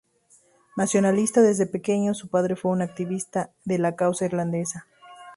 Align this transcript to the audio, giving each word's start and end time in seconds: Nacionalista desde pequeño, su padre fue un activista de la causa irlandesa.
Nacionalista 0.77 1.43
desde 1.43 1.67
pequeño, 1.67 2.15
su 2.15 2.27
padre 2.27 2.55
fue 2.55 2.71
un 2.71 2.81
activista 2.81 3.51
de 3.65 3.77
la 3.77 3.95
causa 3.95 4.25
irlandesa. 4.25 4.87